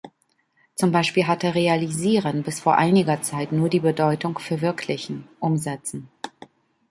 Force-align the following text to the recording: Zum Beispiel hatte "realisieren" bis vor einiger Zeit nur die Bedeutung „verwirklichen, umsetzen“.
Zum 0.73 0.91
Beispiel 0.91 1.27
hatte 1.27 1.53
"realisieren" 1.53 2.41
bis 2.41 2.59
vor 2.59 2.75
einiger 2.75 3.21
Zeit 3.21 3.51
nur 3.51 3.69
die 3.69 3.81
Bedeutung 3.81 4.39
„verwirklichen, 4.39 5.27
umsetzen“. 5.39 6.09